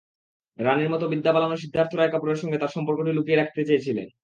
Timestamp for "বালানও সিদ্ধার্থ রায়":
1.33-2.11